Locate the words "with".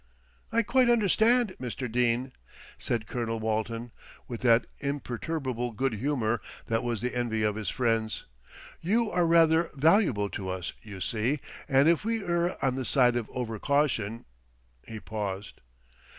4.27-4.41